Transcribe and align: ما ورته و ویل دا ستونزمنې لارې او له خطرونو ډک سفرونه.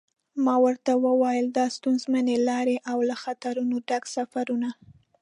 ما 0.45 0.55
ورته 0.65 0.91
و 1.03 1.05
ویل 1.21 1.47
دا 1.57 1.65
ستونزمنې 1.75 2.35
لارې 2.49 2.77
او 2.91 2.97
له 3.09 3.15
خطرونو 3.23 3.75
ډک 3.87 4.03
سفرونه. 4.15 4.69